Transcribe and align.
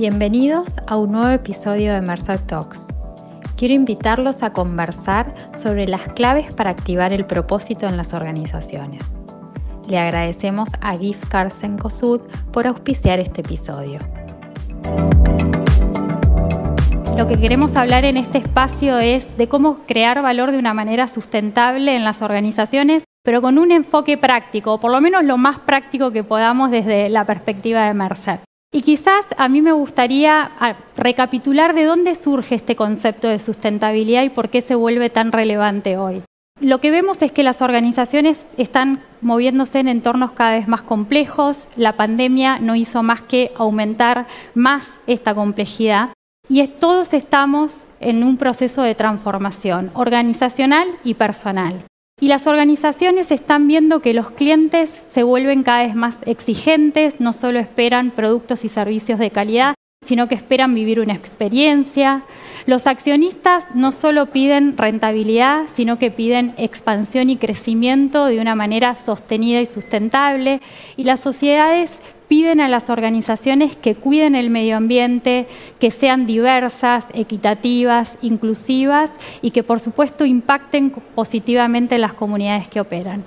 Bienvenidos 0.00 0.76
a 0.86 0.96
un 0.96 1.12
nuevo 1.12 1.28
episodio 1.28 1.92
de 1.92 2.00
Mercer 2.00 2.38
Talks. 2.38 2.88
Quiero 3.58 3.74
invitarlos 3.74 4.42
a 4.42 4.50
conversar 4.50 5.34
sobre 5.54 5.86
las 5.86 6.00
claves 6.14 6.54
para 6.54 6.70
activar 6.70 7.12
el 7.12 7.26
propósito 7.26 7.86
en 7.86 7.98
las 7.98 8.14
organizaciones. 8.14 9.02
Le 9.90 9.98
agradecemos 9.98 10.70
a 10.80 10.96
GIF 10.96 11.28
Carsen 11.28 11.76
Cosud 11.76 12.22
por 12.50 12.66
auspiciar 12.66 13.20
este 13.20 13.42
episodio. 13.42 13.98
Lo 17.18 17.26
que 17.26 17.38
queremos 17.38 17.76
hablar 17.76 18.06
en 18.06 18.16
este 18.16 18.38
espacio 18.38 18.96
es 18.96 19.36
de 19.36 19.48
cómo 19.48 19.80
crear 19.86 20.22
valor 20.22 20.50
de 20.50 20.56
una 20.56 20.72
manera 20.72 21.08
sustentable 21.08 21.94
en 21.94 22.04
las 22.04 22.22
organizaciones, 22.22 23.04
pero 23.22 23.42
con 23.42 23.58
un 23.58 23.70
enfoque 23.70 24.16
práctico, 24.16 24.72
o 24.72 24.80
por 24.80 24.92
lo 24.92 25.02
menos 25.02 25.24
lo 25.24 25.36
más 25.36 25.58
práctico 25.58 26.10
que 26.10 26.24
podamos 26.24 26.70
desde 26.70 27.10
la 27.10 27.26
perspectiva 27.26 27.84
de 27.84 27.92
Mercer. 27.92 28.40
Y 28.72 28.82
quizás 28.82 29.26
a 29.36 29.48
mí 29.48 29.62
me 29.62 29.72
gustaría 29.72 30.48
recapitular 30.96 31.74
de 31.74 31.84
dónde 31.84 32.14
surge 32.14 32.54
este 32.54 32.76
concepto 32.76 33.26
de 33.26 33.40
sustentabilidad 33.40 34.22
y 34.22 34.30
por 34.30 34.48
qué 34.48 34.60
se 34.60 34.76
vuelve 34.76 35.10
tan 35.10 35.32
relevante 35.32 35.96
hoy. 35.96 36.22
Lo 36.60 36.78
que 36.78 36.90
vemos 36.90 37.20
es 37.22 37.32
que 37.32 37.42
las 37.42 37.62
organizaciones 37.62 38.46
están 38.58 39.02
moviéndose 39.22 39.80
en 39.80 39.88
entornos 39.88 40.32
cada 40.32 40.52
vez 40.52 40.68
más 40.68 40.82
complejos, 40.82 41.66
la 41.76 41.96
pandemia 41.96 42.60
no 42.60 42.76
hizo 42.76 43.02
más 43.02 43.22
que 43.22 43.50
aumentar 43.56 44.26
más 44.54 45.00
esta 45.06 45.34
complejidad 45.34 46.10
y 46.48 46.66
todos 46.68 47.12
estamos 47.14 47.86
en 47.98 48.22
un 48.22 48.36
proceso 48.36 48.82
de 48.82 48.94
transformación 48.94 49.90
organizacional 49.94 50.86
y 51.02 51.14
personal. 51.14 51.82
Y 52.20 52.28
las 52.28 52.46
organizaciones 52.46 53.30
están 53.30 53.66
viendo 53.66 54.00
que 54.00 54.12
los 54.12 54.30
clientes 54.30 55.02
se 55.08 55.22
vuelven 55.22 55.62
cada 55.62 55.84
vez 55.84 55.94
más 55.94 56.18
exigentes, 56.26 57.18
no 57.18 57.32
solo 57.32 57.58
esperan 57.58 58.10
productos 58.10 58.62
y 58.64 58.68
servicios 58.68 59.18
de 59.18 59.30
calidad, 59.30 59.74
sino 60.04 60.28
que 60.28 60.34
esperan 60.34 60.74
vivir 60.74 61.00
una 61.00 61.14
experiencia. 61.14 62.24
Los 62.66 62.86
accionistas 62.86 63.64
no 63.74 63.90
solo 63.90 64.26
piden 64.26 64.76
rentabilidad, 64.76 65.62
sino 65.72 65.98
que 65.98 66.10
piden 66.10 66.54
expansión 66.58 67.30
y 67.30 67.38
crecimiento 67.38 68.26
de 68.26 68.40
una 68.40 68.54
manera 68.54 68.96
sostenida 68.96 69.62
y 69.62 69.66
sustentable. 69.66 70.60
Y 70.96 71.04
las 71.04 71.20
sociedades 71.20 72.00
piden 72.30 72.60
a 72.60 72.68
las 72.68 72.90
organizaciones 72.90 73.74
que 73.74 73.96
cuiden 73.96 74.36
el 74.36 74.50
medio 74.50 74.76
ambiente, 74.76 75.48
que 75.80 75.90
sean 75.90 76.26
diversas, 76.26 77.08
equitativas, 77.12 78.16
inclusivas 78.22 79.10
y 79.42 79.50
que 79.50 79.64
por 79.64 79.80
supuesto 79.80 80.24
impacten 80.24 80.90
positivamente 81.16 81.96
en 81.96 82.02
las 82.02 82.12
comunidades 82.12 82.68
que 82.68 82.78
operan. 82.78 83.24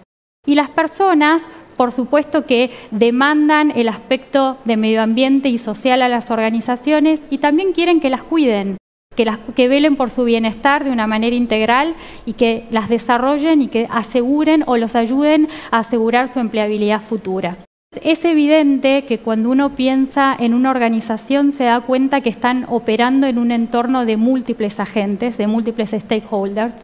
Y 0.47 0.55
las 0.55 0.69
personas, 0.69 1.49
por 1.75 1.91
supuesto 1.91 2.45
que 2.45 2.71
demandan 2.91 3.71
el 3.71 3.89
aspecto 3.89 4.57
de 4.63 4.77
medio 4.77 5.01
ambiente 5.01 5.49
y 5.49 5.57
social 5.57 6.01
a 6.01 6.07
las 6.07 6.31
organizaciones 6.31 7.21
y 7.29 7.39
también 7.39 7.73
quieren 7.73 7.99
que 7.99 8.09
las 8.09 8.23
cuiden, 8.23 8.77
que, 9.17 9.29
que 9.53 9.67
velen 9.67 9.97
por 9.97 10.11
su 10.11 10.23
bienestar 10.23 10.85
de 10.85 10.91
una 10.91 11.07
manera 11.07 11.35
integral 11.35 11.95
y 12.25 12.33
que 12.33 12.67
las 12.71 12.87
desarrollen 12.87 13.61
y 13.63 13.67
que 13.67 13.85
aseguren 13.91 14.63
o 14.65 14.77
los 14.77 14.95
ayuden 14.95 15.49
a 15.71 15.79
asegurar 15.79 16.29
su 16.29 16.39
empleabilidad 16.39 17.01
futura. 17.01 17.57
Es 18.01 18.25
evidente 18.25 19.05
que 19.05 19.19
cuando 19.19 19.51
uno 19.51 19.75
piensa 19.75 20.35
en 20.37 20.53
una 20.53 20.71
organización 20.71 21.51
se 21.51 21.65
da 21.65 21.81
cuenta 21.81 22.21
que 22.21 22.29
están 22.29 22.65
operando 22.69 23.27
en 23.27 23.37
un 23.37 23.51
entorno 23.51 24.05
de 24.05 24.17
múltiples 24.17 24.79
agentes, 24.79 25.37
de 25.37 25.47
múltiples 25.47 25.91
stakeholders, 25.91 26.75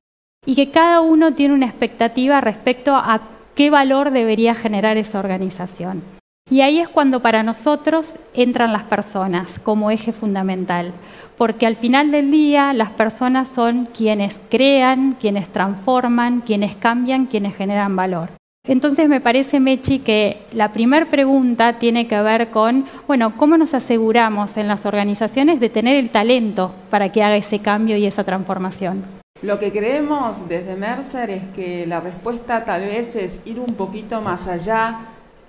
y 0.46 0.56
que 0.56 0.70
cada 0.70 1.02
uno 1.02 1.34
tiene 1.34 1.54
una 1.54 1.66
expectativa 1.66 2.42
respecto 2.42 2.96
a 2.96 3.22
qué 3.56 3.70
valor 3.70 4.12
debería 4.12 4.56
generar 4.56 4.98
esa 4.98 5.20
organización. 5.20 6.02
Y 6.50 6.62
ahí 6.62 6.80
es 6.80 6.90
cuando 6.90 7.22
para 7.22 7.44
nosotros 7.44 8.16
entran 8.34 8.74
las 8.74 8.84
personas 8.84 9.60
como 9.60 9.92
eje 9.92 10.14
fundamental, 10.14 10.94
porque 11.38 11.68
al 11.68 11.76
final 11.76 12.12
del 12.12 12.32
día 12.32 12.74
las 12.74 12.90
personas 12.92 13.48
son 13.48 13.86
quienes 13.86 14.40
crean, 14.50 15.16
quienes 15.20 15.50
transforman, 15.50 16.42
quienes 16.42 16.76
cambian, 16.76 17.28
quienes 17.28 17.56
generan 17.56 17.96
valor. 17.96 18.39
Entonces 18.70 19.10
me 19.10 19.20
parece, 19.20 19.60
Mechi, 19.60 20.00
que 20.00 20.44
la 20.52 20.72
primera 20.72 21.08
pregunta 21.08 21.80
tiene 21.80 22.08
que 22.08 22.22
ver 22.22 22.50
con, 22.50 22.86
bueno, 23.08 23.36
¿cómo 23.36 23.58
nos 23.58 23.74
aseguramos 23.74 24.58
en 24.58 24.68
las 24.68 24.86
organizaciones 24.86 25.60
de 25.60 25.70
tener 25.70 25.98
el 25.98 26.12
talento 26.12 26.72
para 26.92 27.12
que 27.12 27.24
haga 27.24 27.38
ese 27.38 27.60
cambio 27.60 27.98
y 27.98 28.06
esa 28.06 28.24
transformación? 28.24 29.04
Lo 29.42 29.58
que 29.58 29.72
creemos 29.72 30.48
desde 30.48 30.76
Mercer 30.76 31.32
es 31.32 31.44
que 31.56 31.88
la 31.88 32.02
respuesta 32.02 32.66
tal 32.66 32.82
vez 32.82 33.16
es 33.16 33.40
ir 33.46 33.60
un 33.60 33.74
poquito 33.74 34.22
más 34.22 34.48
allá 34.48 35.00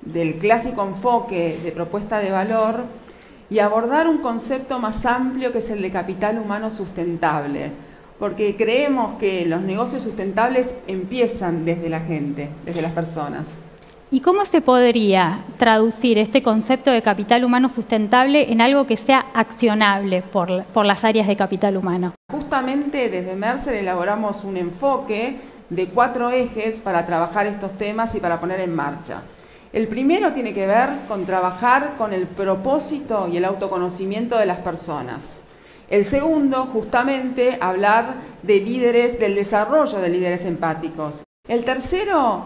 del 0.01 0.37
clásico 0.37 0.83
enfoque 0.83 1.59
de 1.63 1.73
propuesta 1.73 2.21
de 2.21 2.31
valor 2.31 2.85
y 3.51 3.59
abordar 3.59 4.07
un 4.09 4.19
concepto 4.19 4.79
más 4.79 5.05
amplio 5.05 5.53
que 5.53 5.59
es 5.59 5.69
el 5.69 5.83
de 5.83 5.91
capital 5.91 6.39
humano 6.39 6.71
sustentable 6.71 7.73
porque 8.21 8.55
creemos 8.55 9.19
que 9.19 9.47
los 9.47 9.63
negocios 9.63 10.03
sustentables 10.03 10.73
empiezan 10.87 11.65
desde 11.65 11.89
la 11.89 12.01
gente, 12.01 12.51
desde 12.67 12.83
las 12.83 12.93
personas. 12.93 13.57
¿Y 14.13 14.21
cómo 14.21 14.45
se 14.45 14.61
podría 14.61 15.45
traducir 15.57 16.19
este 16.19 16.43
concepto 16.43 16.91
de 16.91 17.01
capital 17.01 17.45
humano 17.45 17.71
sustentable 17.71 18.53
en 18.53 18.61
algo 18.61 18.87
que 18.87 18.97
sea 18.97 19.27
accionable 19.35 20.23
por, 20.23 20.65
por, 20.65 20.85
las 20.85 21.05
áreas 21.05 21.27
de 21.29 21.37
capital 21.37 21.77
humano? 21.77 22.13
Justamente 22.31 23.09
desde 23.09 23.37
Mercer 23.37 23.75
elaboramos 23.75 24.45
un 24.45 24.57
enfoque 24.57 25.37
de 25.71 25.87
cuatro 25.87 26.31
ejes 26.31 26.81
para 26.81 27.07
trabajar 27.07 27.47
estos 27.47 27.79
temas 27.79 28.15
y 28.15 28.21
para 28.21 28.39
poner 28.41 28.61
en 28.61 28.75
marcha. 28.75 29.23
El 29.73 29.87
primero 29.87 30.33
tiene 30.33 30.53
que 30.53 30.67
ver 30.67 30.89
con 31.09 31.25
trabajar 31.25 31.95
con 31.97 32.13
el 32.13 32.27
propósito 32.27 33.29
y 33.33 33.37
el 33.37 33.45
autoconocimiento 33.45 34.37
de 34.37 34.47
las 34.47 34.59
personas. 34.59 35.45
El 35.91 36.05
segundo, 36.05 36.67
justamente, 36.67 37.59
hablar 37.61 38.15
de 38.45 38.61
líderes, 38.61 39.19
del 39.19 39.35
desarrollo 39.35 39.99
de 39.99 40.09
líderes 40.09 40.45
empáticos. 40.45 41.25
El 41.49 41.65
tercero, 41.65 42.45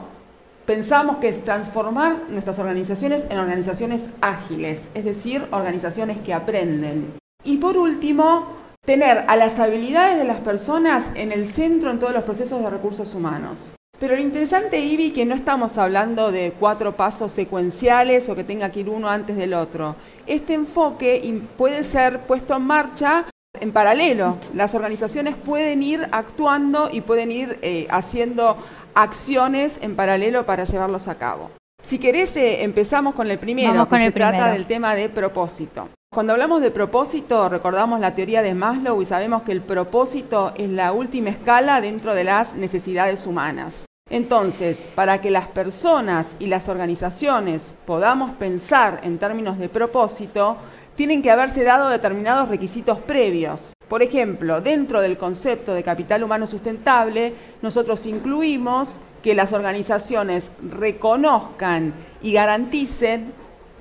pensamos 0.65 1.19
que 1.19 1.29
es 1.29 1.45
transformar 1.45 2.31
nuestras 2.31 2.59
organizaciones 2.59 3.27
en 3.29 3.37
organizaciones 3.37 4.09
ágiles, 4.23 4.91
es 4.95 5.05
decir, 5.05 5.47
organizaciones 5.51 6.17
que 6.23 6.33
aprenden. 6.33 7.13
Y 7.45 7.59
por 7.59 7.77
último, 7.77 8.47
tener 8.87 9.27
a 9.29 9.37
las 9.37 9.59
habilidades 9.59 10.17
de 10.17 10.25
las 10.25 10.41
personas 10.41 11.11
en 11.15 11.31
el 11.31 11.47
centro 11.47 11.91
en 11.91 11.99
todos 11.99 12.15
los 12.15 12.25
procesos 12.25 12.63
de 12.63 12.71
recursos 12.71 13.15
humanos. 13.15 13.73
Pero 14.01 14.17
lo 14.17 14.23
interesante, 14.23 14.81
Ivy, 14.81 15.11
que 15.11 15.27
no 15.27 15.35
estamos 15.35 15.77
hablando 15.77 16.33
de 16.33 16.55
cuatro 16.59 16.93
pasos 16.93 17.31
secuenciales 17.31 18.27
o 18.31 18.35
que 18.35 18.43
tenga 18.43 18.73
que 18.73 18.81
ir 18.81 18.89
uno 18.89 19.11
antes 19.11 19.37
del 19.37 19.53
otro. 19.53 19.97
Este 20.27 20.55
enfoque 20.55 21.43
puede 21.59 21.85
ser 21.85 22.21
puesto 22.21 22.57
en 22.57 22.63
marcha 22.63 23.27
en 23.61 23.73
paralelo. 23.73 24.39
Las 24.55 24.75
organizaciones 24.75 25.37
pueden 25.37 25.83
ir 25.83 26.09
actuando 26.11 26.91
y 26.93 27.01
pueden 27.01 27.31
ir 27.31 27.59
eh, 27.63 27.87
haciendo 27.91 28.57
acciones 28.95 29.79
en 29.83 29.97
paralelo 29.97 30.47
para 30.47 30.65
llevarlos 30.65 31.09
a 31.09 31.17
cabo. 31.17 31.51
Si 31.83 31.99
querés, 31.99 32.37
eh, 32.37 32.63
empezamos 32.63 33.15
con 33.15 33.31
el 33.31 33.39
primero, 33.39 33.89
que 33.89 33.99
se 33.99 34.13
trata 34.13 34.51
del 34.53 34.67
tema 34.67 34.95
de 34.95 35.09
propósito. 35.09 35.89
Cuando 36.13 36.33
hablamos 36.33 36.63
de 36.63 36.71
propósito, 36.71 37.49
recordamos 37.49 38.01
la 38.01 38.15
teoría 38.15 38.41
de 38.41 38.55
Maslow 38.55 39.03
y 39.03 39.05
sabemos 39.05 39.43
que 39.43 39.53
el 39.53 39.61
propósito 39.63 40.53
es 40.57 40.71
la 40.71 40.93
última 40.93 41.31
escala 41.31 41.81
dentro 41.81 42.15
de 42.15 42.25
las 42.25 42.55
necesidades 42.55 43.27
humanas. 43.27 43.85
Entonces, 44.11 44.93
para 44.95 45.21
que 45.21 45.31
las 45.31 45.49
personas 45.49 46.37
y 46.39 46.47
las 46.47 46.69
organizaciones 46.69 47.75
podamos 47.85 48.37
pensar 48.37 49.01
en 49.03 49.19
términos 49.19 49.59
de 49.59 49.69
propósito, 49.69 50.57
tienen 50.97 51.23
que 51.23 51.31
haberse 51.31 51.65
dado 51.65 51.89
determinados 51.89 52.49
requisitos 52.49 52.99
previos. 53.01 53.73
Por 53.89 54.03
ejemplo, 54.03 54.61
dentro 54.61 55.01
del 55.01 55.19
concepto 55.19 55.75
de 55.75 55.83
capital 55.83 56.23
humano 56.23 56.47
sustentable, 56.47 57.35
nosotros 57.63 58.07
incluimos 58.07 59.01
que 59.23 59.35
las 59.35 59.53
organizaciones 59.53 60.51
reconozcan 60.63 61.95
y 62.23 62.33
garanticen 62.33 63.33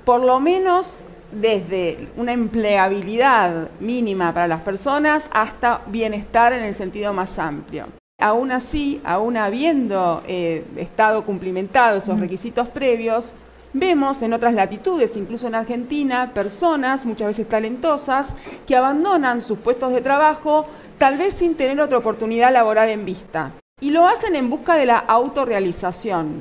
por 0.04 0.22
lo 0.22 0.40
menos 0.40 0.98
desde 1.32 2.08
una 2.16 2.32
empleabilidad 2.32 3.70
mínima 3.80 4.32
para 4.32 4.46
las 4.46 4.62
personas 4.62 5.28
hasta 5.32 5.82
bienestar 5.86 6.52
en 6.52 6.62
el 6.62 6.74
sentido 6.74 7.12
más 7.12 7.38
amplio. 7.38 7.86
Aún 8.20 8.52
así, 8.52 9.00
aún 9.04 9.36
habiendo 9.36 10.22
eh, 10.26 10.64
estado 10.76 11.24
cumplimentados 11.24 12.04
esos 12.04 12.20
requisitos 12.20 12.68
previos, 12.68 13.34
Vemos 13.76 14.22
en 14.22 14.32
otras 14.32 14.54
latitudes, 14.54 15.16
incluso 15.16 15.48
en 15.48 15.56
Argentina, 15.56 16.30
personas, 16.32 17.04
muchas 17.04 17.26
veces 17.26 17.48
talentosas, 17.48 18.32
que 18.68 18.76
abandonan 18.76 19.42
sus 19.42 19.58
puestos 19.58 19.92
de 19.92 20.00
trabajo 20.00 20.64
tal 20.96 21.18
vez 21.18 21.34
sin 21.34 21.56
tener 21.56 21.80
otra 21.80 21.98
oportunidad 21.98 22.52
laboral 22.52 22.88
en 22.88 23.04
vista. 23.04 23.50
Y 23.80 23.90
lo 23.90 24.06
hacen 24.06 24.36
en 24.36 24.48
busca 24.48 24.76
de 24.76 24.86
la 24.86 24.98
autorrealización. 24.98 26.40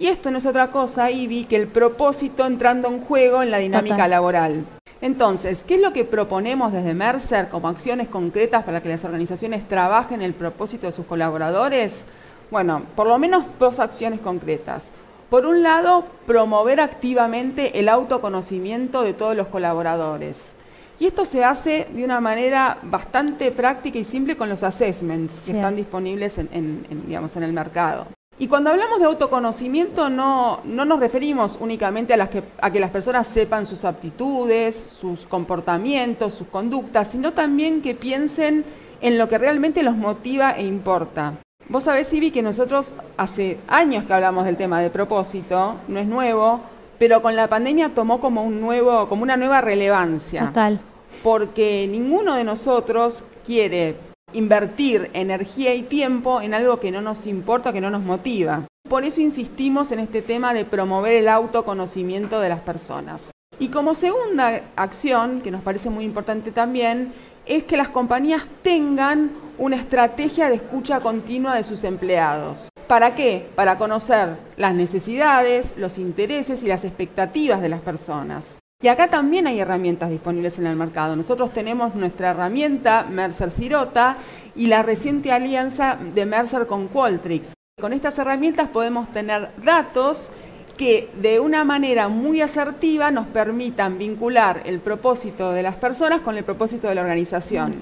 Y 0.00 0.08
esto 0.08 0.32
no 0.32 0.38
es 0.38 0.46
otra 0.46 0.72
cosa, 0.72 1.08
Ivy, 1.08 1.44
que 1.44 1.54
el 1.54 1.68
propósito 1.68 2.44
entrando 2.44 2.88
en 2.88 3.02
juego 3.02 3.44
en 3.44 3.52
la 3.52 3.58
dinámica 3.58 4.08
laboral. 4.08 4.64
Entonces, 5.00 5.62
¿qué 5.62 5.76
es 5.76 5.80
lo 5.80 5.92
que 5.92 6.02
proponemos 6.02 6.72
desde 6.72 6.94
Mercer 6.94 7.48
como 7.48 7.68
acciones 7.68 8.08
concretas 8.08 8.64
para 8.64 8.82
que 8.82 8.88
las 8.88 9.04
organizaciones 9.04 9.68
trabajen 9.68 10.20
el 10.20 10.34
propósito 10.34 10.86
de 10.86 10.92
sus 10.92 11.06
colaboradores? 11.06 12.06
Bueno, 12.50 12.82
por 12.96 13.06
lo 13.06 13.20
menos 13.20 13.44
dos 13.60 13.78
acciones 13.78 14.18
concretas. 14.18 14.90
Por 15.32 15.46
un 15.46 15.62
lado, 15.62 16.04
promover 16.26 16.78
activamente 16.78 17.80
el 17.80 17.88
autoconocimiento 17.88 19.00
de 19.00 19.14
todos 19.14 19.34
los 19.34 19.46
colaboradores. 19.46 20.54
Y 21.00 21.06
esto 21.06 21.24
se 21.24 21.42
hace 21.42 21.86
de 21.90 22.04
una 22.04 22.20
manera 22.20 22.76
bastante 22.82 23.50
práctica 23.50 23.98
y 23.98 24.04
simple 24.04 24.36
con 24.36 24.50
los 24.50 24.62
assessments 24.62 25.40
que 25.40 25.52
están 25.52 25.74
disponibles 25.74 26.36
en, 26.36 26.84
digamos, 27.06 27.34
en 27.34 27.44
el 27.44 27.54
mercado. 27.54 28.08
Y 28.38 28.46
cuando 28.46 28.68
hablamos 28.68 28.98
de 28.98 29.06
autoconocimiento 29.06 30.10
no, 30.10 30.60
no 30.64 30.84
nos 30.84 31.00
referimos 31.00 31.56
únicamente 31.58 32.12
a, 32.12 32.18
las 32.18 32.28
que, 32.28 32.42
a 32.60 32.70
que 32.70 32.78
las 32.78 32.90
personas 32.90 33.26
sepan 33.26 33.64
sus 33.64 33.86
aptitudes, 33.86 34.76
sus 34.76 35.24
comportamientos, 35.24 36.34
sus 36.34 36.48
conductas, 36.48 37.10
sino 37.10 37.32
también 37.32 37.80
que 37.80 37.94
piensen 37.94 38.66
en 39.00 39.16
lo 39.16 39.30
que 39.30 39.38
realmente 39.38 39.82
los 39.82 39.96
motiva 39.96 40.52
e 40.58 40.66
importa. 40.66 41.38
Vos 41.72 41.84
sabés, 41.84 42.12
Ibi, 42.12 42.32
que 42.32 42.42
nosotros 42.42 42.92
hace 43.16 43.58
años 43.66 44.04
que 44.04 44.12
hablamos 44.12 44.44
del 44.44 44.58
tema 44.58 44.82
de 44.82 44.90
propósito, 44.90 45.76
no 45.88 46.00
es 46.00 46.06
nuevo, 46.06 46.60
pero 46.98 47.22
con 47.22 47.34
la 47.34 47.48
pandemia 47.48 47.88
tomó 47.94 48.20
como 48.20 48.44
un 48.44 48.60
nuevo, 48.60 49.08
como 49.08 49.22
una 49.22 49.38
nueva 49.38 49.62
relevancia. 49.62 50.48
Total. 50.48 50.80
Porque 51.22 51.88
ninguno 51.90 52.34
de 52.34 52.44
nosotros 52.44 53.24
quiere 53.46 53.96
invertir 54.34 55.08
energía 55.14 55.74
y 55.74 55.84
tiempo 55.84 56.42
en 56.42 56.52
algo 56.52 56.78
que 56.78 56.90
no 56.90 57.00
nos 57.00 57.26
importa, 57.26 57.72
que 57.72 57.80
no 57.80 57.88
nos 57.88 58.02
motiva. 58.02 58.64
Por 58.86 59.04
eso 59.04 59.22
insistimos 59.22 59.92
en 59.92 60.00
este 60.00 60.20
tema 60.20 60.52
de 60.52 60.66
promover 60.66 61.14
el 61.14 61.28
autoconocimiento 61.28 62.38
de 62.40 62.50
las 62.50 62.60
personas. 62.60 63.30
Y 63.58 63.68
como 63.68 63.94
segunda 63.94 64.60
acción, 64.76 65.40
que 65.40 65.50
nos 65.50 65.62
parece 65.62 65.88
muy 65.88 66.04
importante 66.04 66.50
también, 66.50 67.14
es 67.46 67.64
que 67.64 67.78
las 67.78 67.88
compañías 67.88 68.42
tengan 68.62 69.30
una 69.62 69.76
estrategia 69.76 70.48
de 70.48 70.56
escucha 70.56 70.98
continua 70.98 71.54
de 71.54 71.62
sus 71.62 71.84
empleados. 71.84 72.68
¿Para 72.88 73.14
qué? 73.14 73.48
Para 73.54 73.78
conocer 73.78 74.30
las 74.56 74.74
necesidades, 74.74 75.74
los 75.76 75.98
intereses 75.98 76.64
y 76.64 76.66
las 76.66 76.82
expectativas 76.82 77.62
de 77.62 77.68
las 77.68 77.80
personas. 77.80 78.58
Y 78.82 78.88
acá 78.88 79.06
también 79.06 79.46
hay 79.46 79.60
herramientas 79.60 80.10
disponibles 80.10 80.58
en 80.58 80.66
el 80.66 80.74
mercado. 80.74 81.14
Nosotros 81.14 81.52
tenemos 81.52 81.94
nuestra 81.94 82.30
herramienta 82.30 83.06
Mercer 83.08 83.52
Sirota 83.52 84.16
y 84.56 84.66
la 84.66 84.82
reciente 84.82 85.30
alianza 85.30 85.96
de 86.12 86.26
Mercer 86.26 86.66
con 86.66 86.88
Qualtrics. 86.88 87.54
Con 87.80 87.92
estas 87.92 88.18
herramientas 88.18 88.68
podemos 88.68 89.12
tener 89.12 89.50
datos 89.64 90.32
que 90.76 91.08
de 91.20 91.38
una 91.38 91.62
manera 91.62 92.08
muy 92.08 92.40
asertiva 92.40 93.12
nos 93.12 93.28
permitan 93.28 93.96
vincular 93.96 94.62
el 94.64 94.80
propósito 94.80 95.52
de 95.52 95.62
las 95.62 95.76
personas 95.76 96.22
con 96.22 96.36
el 96.36 96.42
propósito 96.42 96.88
de 96.88 96.96
la 96.96 97.02
organización. 97.02 97.76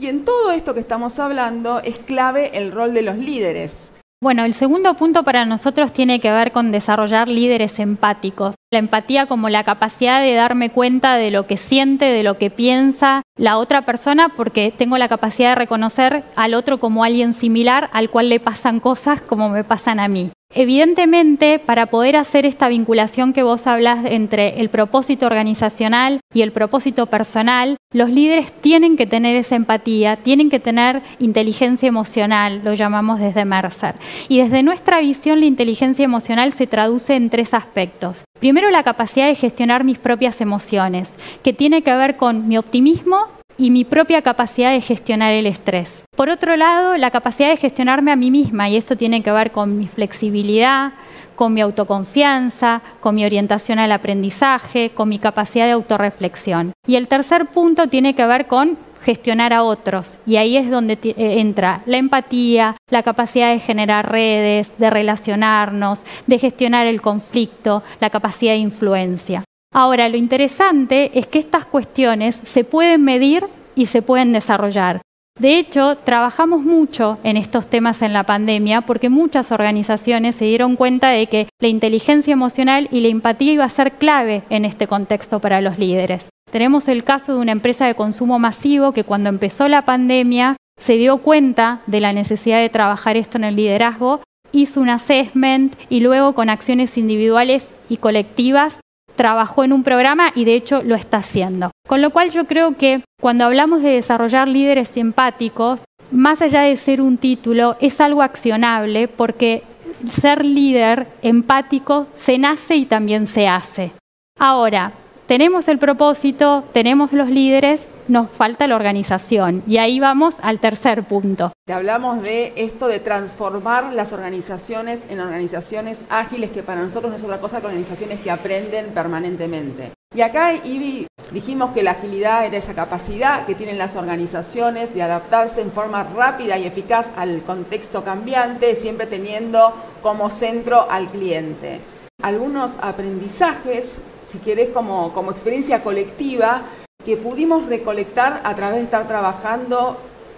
Y 0.00 0.06
en 0.06 0.24
todo 0.24 0.52
esto 0.52 0.74
que 0.74 0.80
estamos 0.80 1.18
hablando 1.18 1.80
es 1.80 1.98
clave 1.98 2.56
el 2.56 2.70
rol 2.70 2.94
de 2.94 3.02
los 3.02 3.18
líderes. 3.18 3.90
Bueno, 4.20 4.44
el 4.44 4.54
segundo 4.54 4.94
punto 4.94 5.22
para 5.22 5.44
nosotros 5.44 5.92
tiene 5.92 6.18
que 6.20 6.32
ver 6.32 6.50
con 6.50 6.72
desarrollar 6.72 7.28
líderes 7.28 7.78
empáticos. 7.78 8.56
La 8.72 8.80
empatía 8.80 9.26
como 9.26 9.48
la 9.48 9.62
capacidad 9.62 10.20
de 10.20 10.34
darme 10.34 10.70
cuenta 10.70 11.14
de 11.14 11.30
lo 11.30 11.46
que 11.46 11.56
siente, 11.56 12.06
de 12.06 12.24
lo 12.24 12.36
que 12.36 12.50
piensa 12.50 13.22
la 13.36 13.58
otra 13.58 13.82
persona, 13.82 14.30
porque 14.30 14.72
tengo 14.76 14.98
la 14.98 15.08
capacidad 15.08 15.50
de 15.50 15.54
reconocer 15.54 16.24
al 16.34 16.54
otro 16.54 16.78
como 16.78 17.04
alguien 17.04 17.32
similar 17.32 17.88
al 17.92 18.10
cual 18.10 18.28
le 18.28 18.40
pasan 18.40 18.80
cosas 18.80 19.20
como 19.20 19.48
me 19.50 19.62
pasan 19.62 20.00
a 20.00 20.08
mí. 20.08 20.30
Evidentemente, 20.54 21.58
para 21.58 21.86
poder 21.86 22.16
hacer 22.16 22.46
esta 22.46 22.68
vinculación 22.68 23.32
que 23.32 23.42
vos 23.42 23.66
hablas 23.66 24.04
entre 24.04 24.60
el 24.60 24.70
propósito 24.70 25.26
organizacional 25.26 26.20
y 26.34 26.42
el 26.42 26.52
propósito 26.52 27.06
personal, 27.06 27.76
los 27.92 28.10
líderes 28.10 28.50
tienen 28.52 28.96
que 28.96 29.06
tener 29.06 29.36
esa 29.36 29.56
empatía, 29.56 30.16
tienen 30.16 30.50
que 30.50 30.58
tener 30.58 31.02
inteligencia 31.18 31.86
emocional, 31.86 32.62
lo 32.64 32.74
llamamos 32.74 33.20
desde 33.20 33.44
Mercer. 33.44 33.94
Y 34.28 34.40
desde 34.40 34.62
nuestra 34.62 35.00
visión, 35.00 35.38
la 35.38 35.46
inteligencia 35.46 36.04
emocional 36.04 36.52
se 36.54 36.66
traduce 36.66 37.14
en 37.14 37.30
tres 37.30 37.54
aspectos. 37.54 38.24
Primero, 38.40 38.70
la 38.70 38.82
capacidad 38.82 39.28
de 39.28 39.34
gestionar 39.34 39.84
mis 39.84 39.98
propias 39.98 40.40
emociones, 40.40 41.14
que 41.42 41.52
tiene 41.52 41.82
que 41.82 41.94
ver 41.94 42.16
con 42.16 42.48
mi 42.48 42.56
optimismo 42.56 43.37
y 43.58 43.70
mi 43.70 43.84
propia 43.84 44.22
capacidad 44.22 44.72
de 44.72 44.80
gestionar 44.80 45.32
el 45.32 45.46
estrés. 45.46 46.04
Por 46.16 46.30
otro 46.30 46.56
lado, 46.56 46.96
la 46.96 47.10
capacidad 47.10 47.50
de 47.50 47.56
gestionarme 47.56 48.12
a 48.12 48.16
mí 48.16 48.30
misma, 48.30 48.68
y 48.68 48.76
esto 48.76 48.96
tiene 48.96 49.22
que 49.22 49.32
ver 49.32 49.50
con 49.50 49.76
mi 49.76 49.88
flexibilidad, 49.88 50.92
con 51.34 51.54
mi 51.54 51.60
autoconfianza, 51.60 52.82
con 53.00 53.14
mi 53.14 53.24
orientación 53.24 53.78
al 53.78 53.92
aprendizaje, 53.92 54.90
con 54.90 55.08
mi 55.08 55.18
capacidad 55.18 55.66
de 55.66 55.72
autorreflexión. 55.72 56.72
Y 56.86 56.96
el 56.96 57.08
tercer 57.08 57.46
punto 57.46 57.88
tiene 57.88 58.14
que 58.14 58.26
ver 58.26 58.46
con 58.46 58.78
gestionar 59.02 59.52
a 59.52 59.62
otros. 59.62 60.18
Y 60.26 60.36
ahí 60.36 60.56
es 60.56 60.70
donde 60.70 60.98
eh, 61.02 61.14
entra 61.16 61.82
la 61.86 61.98
empatía, 61.98 62.76
la 62.90 63.02
capacidad 63.02 63.52
de 63.52 63.60
generar 63.60 64.10
redes, 64.10 64.76
de 64.78 64.90
relacionarnos, 64.90 66.04
de 66.26 66.38
gestionar 66.38 66.86
el 66.86 67.00
conflicto, 67.00 67.82
la 68.00 68.10
capacidad 68.10 68.52
de 68.52 68.58
influencia. 68.58 69.44
Ahora, 69.72 70.08
lo 70.08 70.16
interesante 70.16 71.10
es 71.18 71.26
que 71.26 71.38
estas 71.38 71.66
cuestiones 71.66 72.36
se 72.42 72.64
pueden 72.64 73.04
medir 73.04 73.44
y 73.74 73.86
se 73.86 74.02
pueden 74.02 74.32
desarrollar. 74.32 75.02
De 75.38 75.58
hecho, 75.58 75.96
trabajamos 75.98 76.62
mucho 76.62 77.18
en 77.22 77.36
estos 77.36 77.68
temas 77.68 78.02
en 78.02 78.12
la 78.12 78.24
pandemia 78.24 78.80
porque 78.80 79.08
muchas 79.08 79.52
organizaciones 79.52 80.34
se 80.34 80.46
dieron 80.46 80.74
cuenta 80.74 81.10
de 81.10 81.28
que 81.28 81.48
la 81.60 81.68
inteligencia 81.68 82.32
emocional 82.32 82.88
y 82.90 83.00
la 83.00 83.08
empatía 83.08 83.52
iba 83.52 83.64
a 83.64 83.68
ser 83.68 83.92
clave 83.92 84.42
en 84.50 84.64
este 84.64 84.88
contexto 84.88 85.38
para 85.38 85.60
los 85.60 85.78
líderes. 85.78 86.28
Tenemos 86.50 86.88
el 86.88 87.04
caso 87.04 87.34
de 87.34 87.40
una 87.40 87.52
empresa 87.52 87.86
de 87.86 87.94
consumo 87.94 88.40
masivo 88.40 88.92
que 88.92 89.04
cuando 89.04 89.28
empezó 89.28 89.68
la 89.68 89.84
pandemia 89.84 90.56
se 90.80 90.96
dio 90.96 91.18
cuenta 91.18 91.82
de 91.86 92.00
la 92.00 92.12
necesidad 92.12 92.60
de 92.60 92.68
trabajar 92.68 93.16
esto 93.16 93.38
en 93.38 93.44
el 93.44 93.56
liderazgo, 93.56 94.22
hizo 94.50 94.80
un 94.80 94.88
assessment 94.88 95.76
y 95.88 96.00
luego 96.00 96.34
con 96.34 96.50
acciones 96.50 96.98
individuales 96.98 97.72
y 97.88 97.98
colectivas 97.98 98.80
trabajó 99.18 99.64
en 99.64 99.72
un 99.72 99.82
programa 99.82 100.30
y 100.34 100.44
de 100.44 100.54
hecho 100.54 100.80
lo 100.82 100.94
está 100.94 101.18
haciendo. 101.18 101.72
Con 101.86 102.00
lo 102.00 102.10
cual 102.10 102.30
yo 102.30 102.46
creo 102.46 102.76
que 102.76 103.02
cuando 103.20 103.44
hablamos 103.44 103.82
de 103.82 103.90
desarrollar 103.90 104.48
líderes 104.48 104.88
simpáticos, 104.88 105.84
más 106.12 106.40
allá 106.40 106.62
de 106.62 106.76
ser 106.76 107.02
un 107.02 107.18
título, 107.18 107.76
es 107.80 108.00
algo 108.00 108.22
accionable 108.22 109.08
porque 109.08 109.64
ser 110.08 110.44
líder 110.44 111.08
empático 111.22 112.06
se 112.14 112.38
nace 112.38 112.76
y 112.76 112.86
también 112.86 113.26
se 113.26 113.48
hace. 113.48 113.90
Ahora, 114.38 114.92
tenemos 115.26 115.66
el 115.66 115.78
propósito, 115.78 116.64
tenemos 116.72 117.12
los 117.12 117.28
líderes, 117.28 117.90
nos 118.08 118.30
falta 118.30 118.66
la 118.66 118.76
organización. 118.76 119.62
Y 119.66 119.78
ahí 119.78 120.00
vamos 120.00 120.36
al 120.42 120.58
tercer 120.58 121.04
punto. 121.04 121.52
Hablamos 121.68 122.22
de 122.22 122.52
esto 122.56 122.88
de 122.88 123.00
transformar 123.00 123.92
las 123.92 124.12
organizaciones 124.12 125.06
en 125.08 125.20
organizaciones 125.20 126.04
ágiles, 126.08 126.50
que 126.50 126.62
para 126.62 126.82
nosotros 126.82 127.10
no 127.10 127.16
es 127.16 127.24
otra 127.24 127.38
cosa 127.38 127.60
que 127.60 127.66
organizaciones 127.66 128.20
que 128.20 128.30
aprenden 128.30 128.92
permanentemente. 128.94 129.92
Y 130.14 130.22
acá, 130.22 130.54
Ivy, 130.54 131.06
dijimos 131.32 131.72
que 131.72 131.82
la 131.82 131.90
agilidad 131.90 132.46
era 132.46 132.56
esa 132.56 132.74
capacidad 132.74 133.44
que 133.44 133.54
tienen 133.54 133.76
las 133.76 133.94
organizaciones 133.94 134.94
de 134.94 135.02
adaptarse 135.02 135.60
en 135.60 135.70
forma 135.70 136.02
rápida 136.02 136.56
y 136.56 136.66
eficaz 136.66 137.12
al 137.16 137.42
contexto 137.42 138.02
cambiante, 138.02 138.74
siempre 138.74 139.06
teniendo 139.06 139.74
como 140.02 140.30
centro 140.30 140.90
al 140.90 141.08
cliente. 141.08 141.80
Algunos 142.22 142.78
aprendizajes 142.80 144.00
si 144.30 144.38
querés, 144.38 144.68
como, 144.70 145.12
como 145.12 145.30
experiencia 145.30 145.82
colectiva 145.82 146.62
que 147.08 147.16
pudimos 147.16 147.64
recolectar 147.64 148.42
a 148.44 148.54
través 148.54 148.80
de 148.80 148.82
estar 148.82 149.08
trabajando, 149.08 149.96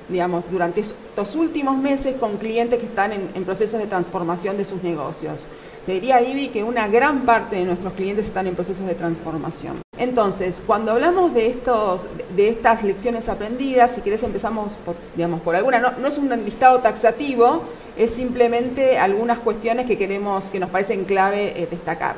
digamos, 0.08 0.44
durante 0.52 0.82
estos 0.82 1.34
últimos 1.34 1.76
meses 1.76 2.14
con 2.14 2.36
clientes 2.36 2.78
que 2.78 2.86
están 2.86 3.10
en, 3.12 3.44
procesos 3.44 3.80
de 3.80 3.88
transformación 3.88 4.56
de 4.56 4.64
sus 4.64 4.80
negocios. 4.84 5.48
Te 5.84 5.94
diría, 5.94 6.22
Ivy, 6.22 6.50
que 6.50 6.62
una 6.62 6.86
gran 6.86 7.22
parte 7.22 7.56
de 7.56 7.64
nuestros 7.64 7.92
clientes 7.94 8.28
están 8.28 8.46
en 8.46 8.54
procesos 8.54 8.86
de 8.86 8.94
transformación. 8.94 9.80
Entonces, 9.98 10.62
cuando 10.64 10.92
hablamos 10.92 11.34
de, 11.34 11.48
estos, 11.48 12.06
de 12.36 12.50
estas 12.50 12.84
lecciones 12.84 13.28
aprendidas, 13.28 13.90
si 13.90 14.00
querés 14.00 14.22
empezamos 14.22 14.74
por, 14.84 14.94
digamos, 15.16 15.40
por 15.40 15.56
alguna, 15.56 15.80
no, 15.80 15.90
no 15.98 16.06
es 16.06 16.18
un 16.18 16.28
listado 16.44 16.78
taxativo, 16.78 17.62
es 17.98 18.12
simplemente 18.12 18.96
algunas 18.96 19.40
cuestiones 19.40 19.86
que 19.86 19.98
queremos, 19.98 20.44
que 20.50 20.60
nos 20.60 20.70
parecen 20.70 21.04
clave 21.04 21.60
eh, 21.60 21.66
destacar. 21.68 22.14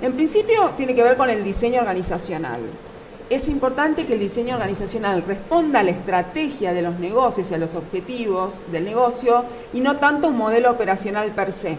En 0.00 0.12
principio 0.12 0.70
tiene 0.76 0.94
que 0.94 1.02
ver 1.02 1.16
con 1.16 1.28
el 1.28 1.42
diseño 1.42 1.80
organizacional. 1.80 2.60
Es 3.28 3.48
importante 3.48 4.06
que 4.06 4.12
el 4.12 4.20
diseño 4.20 4.54
organizacional 4.54 5.24
responda 5.26 5.80
a 5.80 5.82
la 5.82 5.90
estrategia 5.90 6.72
de 6.72 6.82
los 6.82 7.00
negocios 7.00 7.50
y 7.50 7.54
a 7.54 7.58
los 7.58 7.74
objetivos 7.74 8.62
del 8.70 8.84
negocio 8.84 9.44
y 9.72 9.80
no 9.80 9.96
tanto 9.96 10.28
un 10.28 10.36
modelo 10.36 10.70
operacional 10.70 11.32
per 11.32 11.52
se. 11.52 11.76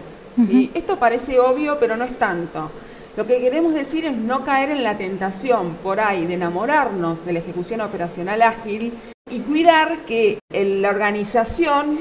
Esto 0.73 0.99
parece 0.99 1.39
obvio, 1.39 1.79
pero 1.79 1.95
no 1.95 2.03
es 2.03 2.19
tanto. 2.19 2.69
Lo 3.15 3.25
que 3.25 3.39
queremos 3.39 3.73
decir 3.73 4.05
es 4.05 4.15
no 4.15 4.43
caer 4.43 4.71
en 4.71 4.83
la 4.83 4.97
tentación 4.97 5.75
por 5.81 6.01
ahí 6.01 6.25
de 6.25 6.33
enamorarnos 6.33 7.25
de 7.25 7.31
la 7.31 7.39
ejecución 7.39 7.79
operacional 7.79 8.41
ágil 8.41 8.91
y 9.31 9.39
cuidar 9.39 9.99
que 9.99 10.39
la 10.51 10.89
organización 10.89 11.97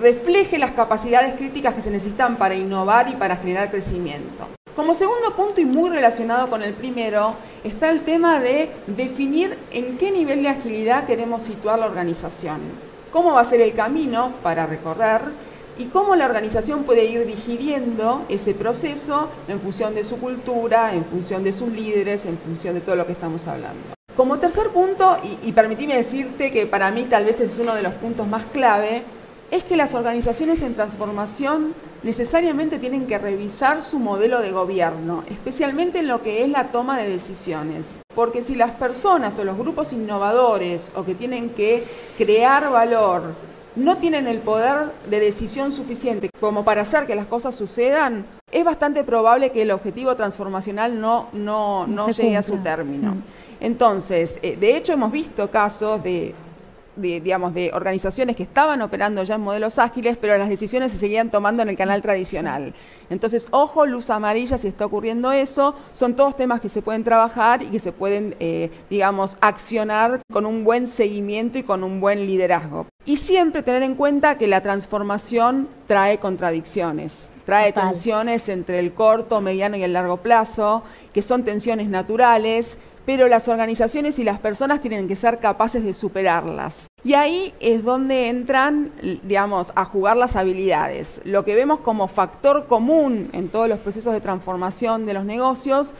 refleje 0.00 0.58
las 0.58 0.72
capacidades 0.72 1.34
críticas 1.34 1.74
que 1.74 1.82
se 1.82 1.90
necesitan 1.90 2.36
para 2.36 2.54
innovar 2.54 3.10
y 3.10 3.12
para 3.12 3.36
generar 3.36 3.70
crecimiento. 3.70 4.48
Como 4.76 4.94
segundo 4.94 5.34
punto 5.34 5.62
y 5.62 5.64
muy 5.64 5.88
relacionado 5.88 6.50
con 6.50 6.62
el 6.62 6.74
primero, 6.74 7.34
está 7.64 7.88
el 7.88 8.02
tema 8.02 8.38
de 8.40 8.68
definir 8.86 9.56
en 9.72 9.96
qué 9.96 10.10
nivel 10.10 10.42
de 10.42 10.50
agilidad 10.50 11.06
queremos 11.06 11.44
situar 11.44 11.78
la 11.78 11.86
organización, 11.86 12.60
cómo 13.10 13.32
va 13.32 13.40
a 13.40 13.44
ser 13.46 13.62
el 13.62 13.72
camino 13.72 14.34
para 14.42 14.66
recorrer 14.66 15.22
y 15.78 15.86
cómo 15.86 16.14
la 16.14 16.26
organización 16.26 16.84
puede 16.84 17.06
ir 17.06 17.24
digiriendo 17.24 18.26
ese 18.28 18.52
proceso 18.52 19.30
en 19.48 19.60
función 19.60 19.94
de 19.94 20.04
su 20.04 20.18
cultura, 20.18 20.94
en 20.94 21.06
función 21.06 21.42
de 21.42 21.54
sus 21.54 21.70
líderes, 21.70 22.26
en 22.26 22.36
función 22.36 22.74
de 22.74 22.82
todo 22.82 22.96
lo 22.96 23.06
que 23.06 23.12
estamos 23.12 23.46
hablando. 23.46 23.94
Como 24.14 24.38
tercer 24.38 24.68
punto, 24.68 25.16
y, 25.24 25.48
y 25.48 25.52
permitime 25.52 25.96
decirte 25.96 26.50
que 26.50 26.66
para 26.66 26.90
mí 26.90 27.04
tal 27.04 27.24
vez 27.24 27.40
es 27.40 27.58
uno 27.58 27.74
de 27.74 27.82
los 27.82 27.94
puntos 27.94 28.28
más 28.28 28.44
clave, 28.52 29.04
es 29.50 29.64
que 29.64 29.76
las 29.76 29.94
organizaciones 29.94 30.60
en 30.60 30.74
transformación 30.74 31.72
necesariamente 32.06 32.78
tienen 32.78 33.08
que 33.08 33.18
revisar 33.18 33.82
su 33.82 33.98
modelo 33.98 34.40
de 34.40 34.52
gobierno, 34.52 35.24
especialmente 35.28 35.98
en 35.98 36.06
lo 36.06 36.22
que 36.22 36.44
es 36.44 36.48
la 36.48 36.68
toma 36.68 36.96
de 36.98 37.08
decisiones. 37.08 37.98
Porque 38.14 38.44
si 38.44 38.54
las 38.54 38.70
personas 38.70 39.36
o 39.40 39.44
los 39.44 39.58
grupos 39.58 39.92
innovadores 39.92 40.88
o 40.94 41.04
que 41.04 41.16
tienen 41.16 41.50
que 41.50 41.82
crear 42.16 42.70
valor 42.70 43.34
no 43.74 43.96
tienen 43.96 44.28
el 44.28 44.38
poder 44.38 44.92
de 45.10 45.18
decisión 45.18 45.72
suficiente 45.72 46.30
como 46.38 46.64
para 46.64 46.82
hacer 46.82 47.08
que 47.08 47.16
las 47.16 47.26
cosas 47.26 47.56
sucedan, 47.56 48.24
es 48.52 48.64
bastante 48.64 49.02
probable 49.02 49.50
que 49.50 49.62
el 49.62 49.72
objetivo 49.72 50.14
transformacional 50.14 51.00
no, 51.00 51.28
no, 51.32 51.88
no 51.88 52.08
llegue 52.08 52.36
a 52.36 52.42
su 52.42 52.58
término. 52.58 53.16
Mm. 53.16 53.22
Entonces, 53.58 54.38
eh, 54.42 54.56
de 54.56 54.76
hecho 54.76 54.92
hemos 54.92 55.10
visto 55.10 55.50
casos 55.50 56.00
de 56.04 56.34
de, 56.96 57.20
digamos, 57.20 57.54
de 57.54 57.70
organizaciones 57.72 58.36
que 58.36 58.42
estaban 58.42 58.82
operando 58.82 59.22
ya 59.22 59.36
en 59.36 59.42
modelos 59.42 59.78
ágiles, 59.78 60.16
pero 60.16 60.36
las 60.36 60.48
decisiones 60.48 60.92
se 60.92 60.98
seguían 60.98 61.30
tomando 61.30 61.62
en 61.62 61.68
el 61.68 61.76
canal 61.76 62.02
tradicional. 62.02 62.74
Entonces, 63.10 63.48
ojo, 63.50 63.86
luz 63.86 64.10
amarilla, 64.10 64.58
si 64.58 64.68
está 64.68 64.86
ocurriendo 64.86 65.32
eso, 65.32 65.74
son 65.92 66.14
todos 66.14 66.36
temas 66.36 66.60
que 66.60 66.68
se 66.68 66.82
pueden 66.82 67.04
trabajar 67.04 67.62
y 67.62 67.66
que 67.66 67.78
se 67.78 67.92
pueden, 67.92 68.34
eh, 68.40 68.70
digamos, 68.90 69.36
accionar 69.40 70.20
con 70.32 70.46
un 70.46 70.64
buen 70.64 70.86
seguimiento 70.86 71.58
y 71.58 71.62
con 71.62 71.84
un 71.84 72.00
buen 72.00 72.26
liderazgo. 72.26 72.86
Y 73.04 73.18
siempre 73.18 73.62
tener 73.62 73.82
en 73.82 73.94
cuenta 73.94 74.36
que 74.38 74.46
la 74.46 74.62
transformación 74.62 75.68
trae 75.86 76.18
contradicciones 76.18 77.30
trae 77.46 77.72
tensiones 77.72 78.48
entre 78.48 78.80
el 78.80 78.92
corto, 78.92 79.40
mediano 79.40 79.76
y 79.76 79.82
el 79.84 79.92
largo 79.92 80.18
plazo, 80.18 80.82
que 81.14 81.22
son 81.22 81.44
tensiones 81.44 81.88
naturales, 81.88 82.76
pero 83.06 83.28
las 83.28 83.48
organizaciones 83.48 84.18
y 84.18 84.24
las 84.24 84.40
personas 84.40 84.80
tienen 84.80 85.06
que 85.08 85.16
ser 85.16 85.38
capaces 85.38 85.84
de 85.84 85.94
superarlas. 85.94 86.88
Y 87.04 87.14
ahí 87.14 87.54
es 87.60 87.84
donde 87.84 88.28
entran, 88.28 88.90
digamos, 89.22 89.72
a 89.76 89.84
jugar 89.84 90.16
las 90.16 90.34
habilidades. 90.34 91.20
Lo 91.24 91.44
que 91.44 91.54
vemos 91.54 91.78
como 91.80 92.08
factor 92.08 92.66
común 92.66 93.30
en 93.32 93.48
todos 93.48 93.68
los 93.68 93.78
procesos 93.78 94.12
de 94.12 94.20
transformación 94.20 95.06
de 95.06 95.14
los 95.14 95.24
negocios 95.24 95.92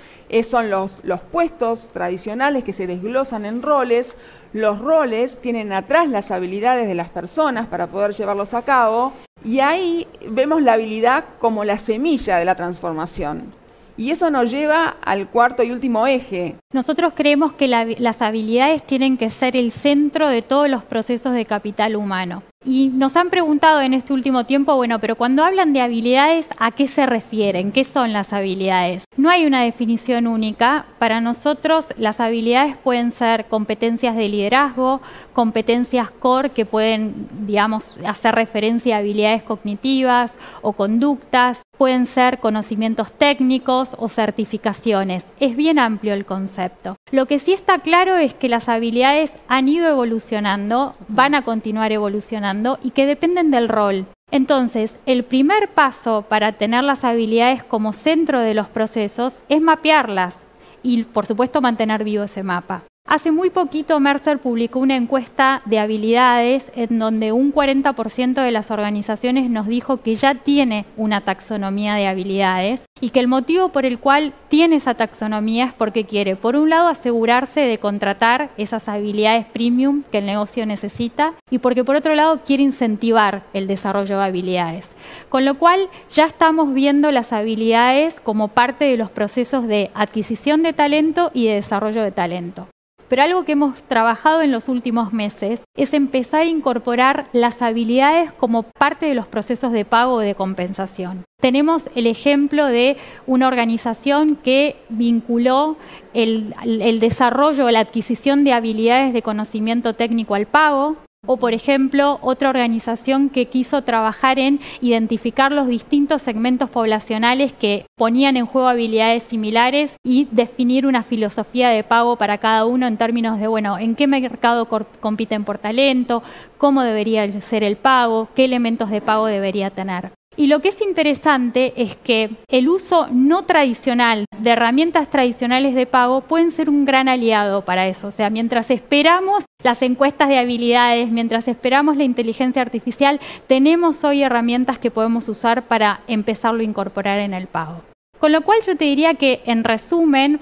son 0.42 0.68
los, 0.68 1.04
los 1.04 1.20
puestos 1.20 1.90
tradicionales 1.92 2.64
que 2.64 2.72
se 2.72 2.88
desglosan 2.88 3.44
en 3.44 3.62
roles. 3.62 4.16
Los 4.52 4.80
roles 4.80 5.38
tienen 5.40 5.72
atrás 5.72 6.08
las 6.08 6.32
habilidades 6.32 6.88
de 6.88 6.96
las 6.96 7.08
personas 7.08 7.68
para 7.68 7.86
poder 7.86 8.12
llevarlos 8.12 8.52
a 8.52 8.62
cabo. 8.62 9.12
Y 9.44 9.60
ahí 9.60 10.08
vemos 10.28 10.60
la 10.60 10.72
habilidad 10.72 11.24
como 11.38 11.64
la 11.64 11.78
semilla 11.78 12.38
de 12.38 12.44
la 12.44 12.56
transformación. 12.56 13.52
Y 13.98 14.10
eso 14.10 14.30
nos 14.30 14.50
lleva 14.50 14.96
al 15.02 15.28
cuarto 15.28 15.62
y 15.62 15.70
último 15.70 16.06
eje. 16.06 16.56
Nosotros 16.76 17.14
creemos 17.16 17.54
que 17.54 17.68
las 17.68 18.20
habilidades 18.20 18.82
tienen 18.82 19.16
que 19.16 19.30
ser 19.30 19.56
el 19.56 19.72
centro 19.72 20.28
de 20.28 20.42
todos 20.42 20.68
los 20.68 20.84
procesos 20.84 21.32
de 21.32 21.46
capital 21.46 21.96
humano. 21.96 22.42
Y 22.66 22.88
nos 22.88 23.16
han 23.16 23.30
preguntado 23.30 23.80
en 23.80 23.94
este 23.94 24.12
último 24.12 24.44
tiempo, 24.44 24.74
bueno, 24.74 24.98
pero 24.98 25.14
cuando 25.14 25.42
hablan 25.42 25.72
de 25.72 25.80
habilidades, 25.80 26.48
¿a 26.58 26.72
qué 26.72 26.88
se 26.88 27.06
refieren? 27.06 27.72
¿Qué 27.72 27.84
son 27.84 28.12
las 28.12 28.32
habilidades? 28.32 29.04
No 29.16 29.30
hay 29.30 29.46
una 29.46 29.62
definición 29.62 30.26
única. 30.26 30.84
Para 30.98 31.20
nosotros 31.20 31.94
las 31.96 32.20
habilidades 32.20 32.76
pueden 32.76 33.12
ser 33.12 33.46
competencias 33.46 34.16
de 34.16 34.28
liderazgo, 34.28 35.00
competencias 35.32 36.10
core 36.10 36.50
que 36.50 36.66
pueden, 36.66 37.28
digamos, 37.46 37.96
hacer 38.04 38.34
referencia 38.34 38.96
a 38.96 38.98
habilidades 38.98 39.44
cognitivas 39.44 40.38
o 40.60 40.72
conductas, 40.72 41.62
pueden 41.78 42.04
ser 42.06 42.40
conocimientos 42.40 43.12
técnicos 43.12 43.94
o 43.98 44.08
certificaciones. 44.08 45.24
Es 45.38 45.54
bien 45.54 45.78
amplio 45.78 46.14
el 46.14 46.26
concepto. 46.26 46.65
Lo 47.10 47.26
que 47.26 47.38
sí 47.38 47.52
está 47.52 47.78
claro 47.78 48.16
es 48.16 48.34
que 48.34 48.48
las 48.48 48.68
habilidades 48.68 49.32
han 49.48 49.68
ido 49.68 49.88
evolucionando, 49.88 50.94
van 51.08 51.34
a 51.34 51.42
continuar 51.42 51.92
evolucionando 51.92 52.78
y 52.82 52.90
que 52.90 53.06
dependen 53.06 53.50
del 53.50 53.68
rol. 53.68 54.06
Entonces, 54.30 54.98
el 55.06 55.24
primer 55.24 55.68
paso 55.68 56.22
para 56.28 56.52
tener 56.52 56.82
las 56.82 57.04
habilidades 57.04 57.62
como 57.62 57.92
centro 57.92 58.40
de 58.40 58.54
los 58.54 58.68
procesos 58.68 59.40
es 59.48 59.60
mapearlas 59.60 60.38
y, 60.82 61.04
por 61.04 61.26
supuesto, 61.26 61.60
mantener 61.60 62.02
vivo 62.02 62.24
ese 62.24 62.42
mapa. 62.42 62.82
Hace 63.08 63.30
muy 63.30 63.50
poquito 63.50 64.00
Mercer 64.00 64.40
publicó 64.40 64.80
una 64.80 64.96
encuesta 64.96 65.62
de 65.64 65.78
habilidades 65.78 66.72
en 66.74 66.98
donde 66.98 67.30
un 67.30 67.54
40% 67.54 68.42
de 68.42 68.50
las 68.50 68.72
organizaciones 68.72 69.48
nos 69.48 69.68
dijo 69.68 69.98
que 69.98 70.16
ya 70.16 70.34
tiene 70.34 70.86
una 70.96 71.20
taxonomía 71.20 71.94
de 71.94 72.08
habilidades 72.08 72.84
y 73.00 73.10
que 73.10 73.20
el 73.20 73.28
motivo 73.28 73.68
por 73.68 73.86
el 73.86 74.00
cual 74.00 74.32
tiene 74.48 74.76
esa 74.76 74.94
taxonomía 74.94 75.66
es 75.66 75.72
porque 75.72 76.04
quiere, 76.04 76.34
por 76.34 76.56
un 76.56 76.68
lado, 76.68 76.88
asegurarse 76.88 77.60
de 77.60 77.78
contratar 77.78 78.50
esas 78.56 78.88
habilidades 78.88 79.46
premium 79.46 80.02
que 80.10 80.18
el 80.18 80.26
negocio 80.26 80.66
necesita 80.66 81.34
y 81.48 81.60
porque 81.60 81.84
por 81.84 81.94
otro 81.94 82.16
lado 82.16 82.40
quiere 82.44 82.64
incentivar 82.64 83.44
el 83.52 83.68
desarrollo 83.68 84.18
de 84.18 84.24
habilidades. 84.24 84.96
Con 85.28 85.44
lo 85.44 85.58
cual 85.58 85.88
ya 86.10 86.24
estamos 86.24 86.74
viendo 86.74 87.12
las 87.12 87.32
habilidades 87.32 88.18
como 88.18 88.48
parte 88.48 88.84
de 88.84 88.96
los 88.96 89.10
procesos 89.10 89.68
de 89.68 89.92
adquisición 89.94 90.64
de 90.64 90.72
talento 90.72 91.30
y 91.32 91.46
de 91.46 91.54
desarrollo 91.54 92.02
de 92.02 92.10
talento. 92.10 92.66
Pero 93.08 93.22
algo 93.22 93.44
que 93.44 93.52
hemos 93.52 93.82
trabajado 93.84 94.42
en 94.42 94.50
los 94.50 94.68
últimos 94.68 95.12
meses 95.12 95.62
es 95.76 95.94
empezar 95.94 96.42
a 96.42 96.46
incorporar 96.46 97.28
las 97.32 97.62
habilidades 97.62 98.32
como 98.32 98.64
parte 98.64 99.06
de 99.06 99.14
los 99.14 99.26
procesos 99.26 99.72
de 99.72 99.84
pago 99.84 100.14
o 100.14 100.18
de 100.20 100.34
compensación. 100.34 101.24
Tenemos 101.40 101.90
el 101.94 102.06
ejemplo 102.06 102.66
de 102.66 102.96
una 103.26 103.46
organización 103.46 104.36
que 104.36 104.76
vinculó 104.88 105.76
el, 106.14 106.54
desarrollo 106.98 107.66
o 107.66 107.70
la 107.70 107.80
adquisición 107.80 108.42
de 108.42 108.52
habilidades 108.52 109.12
de 109.12 109.22
conocimiento 109.22 109.94
técnico 109.94 110.34
al 110.34 110.46
pago, 110.46 110.96
o, 111.26 111.36
por 111.36 111.52
ejemplo, 111.52 112.18
otra 112.22 112.50
organización 112.50 113.28
que 113.28 113.46
quiso 113.46 113.82
trabajar 113.82 114.38
en 114.38 114.60
identificar 114.80 115.52
los 115.52 115.66
distintos 115.66 116.22
segmentos 116.22 116.70
poblacionales 116.70 117.52
que 117.52 117.86
ponían 117.96 118.36
en 118.36 118.46
juego 118.46 118.68
habilidades 118.68 119.22
similares 119.22 119.96
y 120.04 120.28
definir 120.30 120.86
una 120.86 121.02
filosofía 121.02 121.68
de 121.68 121.84
pago 121.84 122.16
para 122.16 122.38
cada 122.38 122.64
uno 122.64 122.86
en 122.86 122.96
términos 122.96 123.38
de, 123.38 123.46
bueno, 123.46 123.78
en 123.78 123.94
qué 123.94 124.06
mercado 124.06 124.68
compiten 125.00 125.44
por 125.44 125.58
talento, 125.58 126.22
cómo 126.58 126.82
debería 126.82 127.40
ser 127.40 127.62
el 127.62 127.76
pago, 127.76 128.28
qué 128.34 128.44
elementos 128.44 128.90
de 128.90 129.00
pago 129.00 129.26
debería 129.26 129.70
tener. 129.70 130.12
Y 130.36 130.48
lo 130.48 130.60
que 130.60 130.68
es 130.68 130.80
interesante 130.82 131.72
es 131.76 131.96
que 131.96 132.30
el 132.48 132.68
uso 132.68 133.08
no 133.10 133.44
tradicional 133.44 134.26
de 134.38 134.50
herramientas 134.50 135.08
tradicionales 135.08 135.74
de 135.74 135.86
pago 135.86 136.20
pueden 136.20 136.50
ser 136.50 136.68
un 136.68 136.84
gran 136.84 137.08
aliado 137.08 137.64
para 137.64 137.88
eso. 137.88 138.08
O 138.08 138.10
sea, 138.10 138.28
mientras 138.28 138.70
esperamos 138.70 139.45
las 139.66 139.82
encuestas 139.82 140.28
de 140.28 140.38
habilidades, 140.38 141.10
mientras 141.10 141.48
esperamos 141.48 141.96
la 141.96 142.04
inteligencia 142.04 142.62
artificial, 142.62 143.18
tenemos 143.48 144.04
hoy 144.04 144.22
herramientas 144.22 144.78
que 144.78 144.92
podemos 144.92 145.28
usar 145.28 145.64
para 145.64 146.02
empezarlo 146.06 146.60
a 146.60 146.64
incorporar 146.64 147.18
en 147.18 147.34
el 147.34 147.48
pago. 147.48 147.82
Con 148.20 148.30
lo 148.30 148.42
cual 148.42 148.60
yo 148.64 148.76
te 148.76 148.84
diría 148.84 149.14
que, 149.14 149.42
en 149.44 149.64
resumen, 149.64 150.38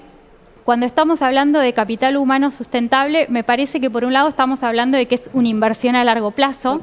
cuando 0.65 0.85
estamos 0.85 1.23
hablando 1.23 1.59
de 1.59 1.73
capital 1.73 2.19
humano 2.19 2.51
sustentable, 2.51 3.27
me 3.31 3.45
parece 3.45 3.81
que 3.81 3.91
por 3.91 4.05
un 4.05 4.13
lado 4.13 4.29
estamos 4.29 4.63
hablando 4.63 4.99
de 4.99 5.07
que 5.07 5.15
es 5.15 5.31
una 5.33 5.49
inversión 5.49 5.97
a 5.97 6.05
largo 6.05 6.31
plazo 6.31 6.83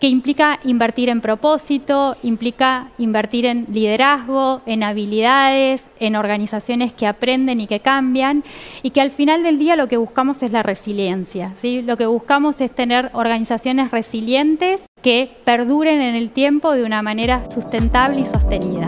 que 0.00 0.08
implica 0.08 0.58
invertir 0.64 1.10
en 1.10 1.20
propósito, 1.20 2.16
implica 2.22 2.88
invertir 2.96 3.44
en 3.44 3.66
liderazgo, 3.70 4.62
en 4.64 4.82
habilidades, 4.82 5.90
en 6.00 6.16
organizaciones 6.16 6.94
que 6.94 7.06
aprenden 7.06 7.60
y 7.60 7.66
que 7.66 7.80
cambian, 7.80 8.42
y 8.82 8.90
que 8.90 9.02
al 9.02 9.10
final 9.10 9.42
del 9.42 9.58
día 9.58 9.76
lo 9.76 9.88
que 9.88 9.98
buscamos 9.98 10.42
es 10.42 10.52
la 10.52 10.62
resiliencia. 10.62 11.52
¿sí? 11.60 11.82
Lo 11.82 11.98
que 11.98 12.06
buscamos 12.06 12.62
es 12.62 12.74
tener 12.74 13.10
organizaciones 13.12 13.90
resilientes 13.90 14.86
que 15.02 15.36
perduren 15.44 16.00
en 16.00 16.14
el 16.14 16.30
tiempo 16.30 16.72
de 16.72 16.84
una 16.84 17.02
manera 17.02 17.50
sustentable 17.50 18.20
y 18.20 18.26
sostenida. 18.26 18.86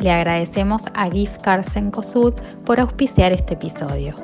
Le 0.00 0.10
agradecemos 0.10 0.86
a 0.94 1.08
GIF 1.08 1.30
Carsen 1.44 1.92
por 2.64 2.80
auspiciar 2.80 3.30
este 3.30 3.54
episodio. 3.54 4.14